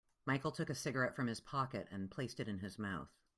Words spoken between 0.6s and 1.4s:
a cigarette from his